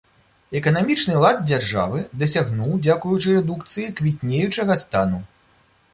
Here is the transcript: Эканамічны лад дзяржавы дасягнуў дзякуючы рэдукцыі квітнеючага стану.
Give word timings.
Эканамічны 0.59 1.17
лад 1.23 1.43
дзяржавы 1.51 2.01
дасягнуў 2.23 2.73
дзякуючы 2.87 3.37
рэдукцыі 3.39 3.89
квітнеючага 4.01 4.83
стану. 4.85 5.25